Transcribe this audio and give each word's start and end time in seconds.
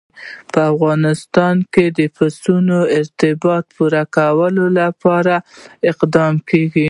په 0.51 0.59
افغانستان 0.71 1.55
کې 1.73 1.85
د 1.97 1.99
پسه 2.15 2.55
د 2.67 2.71
اړتیاوو 2.99 3.57
پوره 3.75 4.03
کولو 4.17 4.65
لپاره 4.79 5.33
اقدامات 5.91 6.41
کېږي. 6.49 6.79